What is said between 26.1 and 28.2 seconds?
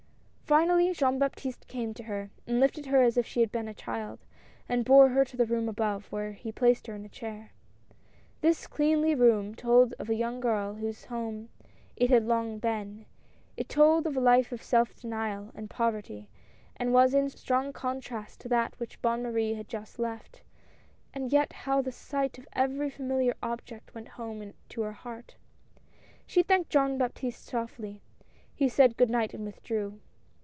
She thanked Jean Baptiste softly—